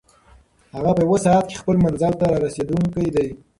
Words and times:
هغه 0.75 0.91
په 0.97 1.01
یوه 1.07 1.17
ساعت 1.25 1.45
کې 1.49 1.59
خپل 1.61 1.75
منزل 1.85 2.13
ته 2.19 2.25
رارسېدونکی 2.31 3.07
دی. 3.15 3.27